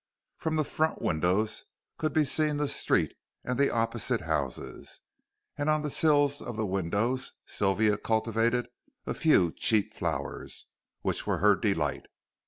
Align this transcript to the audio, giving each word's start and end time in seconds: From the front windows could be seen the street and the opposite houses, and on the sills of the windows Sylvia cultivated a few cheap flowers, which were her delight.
From 0.35 0.55
the 0.55 0.63
front 0.63 0.99
windows 0.99 1.65
could 1.99 2.11
be 2.11 2.25
seen 2.25 2.57
the 2.57 2.67
street 2.67 3.13
and 3.43 3.59
the 3.59 3.69
opposite 3.69 4.21
houses, 4.21 4.99
and 5.59 5.69
on 5.69 5.83
the 5.83 5.91
sills 5.91 6.41
of 6.41 6.57
the 6.57 6.65
windows 6.65 7.33
Sylvia 7.45 7.97
cultivated 7.99 8.67
a 9.05 9.13
few 9.13 9.51
cheap 9.51 9.93
flowers, 9.93 10.65
which 11.03 11.27
were 11.27 11.37
her 11.37 11.55
delight. 11.55 12.07